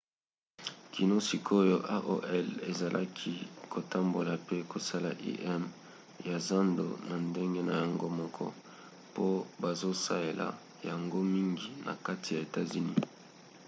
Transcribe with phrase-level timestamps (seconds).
[0.93, 3.33] kino sikoyo aol ezalaki
[3.71, 5.63] kotambola pe kosala im
[6.29, 8.45] ya zando na ndenge na yango moko
[9.13, 9.27] po
[9.61, 10.47] bazosaela
[10.89, 12.99] yango mingi na kati ya etats-unis